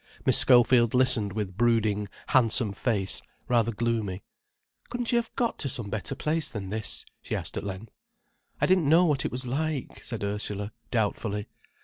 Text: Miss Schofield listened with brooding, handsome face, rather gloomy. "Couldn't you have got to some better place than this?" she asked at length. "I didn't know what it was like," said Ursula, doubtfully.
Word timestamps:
Miss 0.25 0.39
Schofield 0.39 0.95
listened 0.95 1.31
with 1.33 1.55
brooding, 1.55 2.07
handsome 2.29 2.73
face, 2.73 3.21
rather 3.47 3.71
gloomy. 3.71 4.23
"Couldn't 4.89 5.11
you 5.11 5.17
have 5.17 5.29
got 5.35 5.59
to 5.59 5.69
some 5.69 5.91
better 5.91 6.15
place 6.15 6.49
than 6.49 6.69
this?" 6.71 7.05
she 7.21 7.35
asked 7.35 7.55
at 7.55 7.63
length. 7.63 7.93
"I 8.59 8.65
didn't 8.65 8.89
know 8.89 9.05
what 9.05 9.25
it 9.25 9.31
was 9.31 9.45
like," 9.45 10.03
said 10.03 10.23
Ursula, 10.23 10.71
doubtfully. 10.89 11.45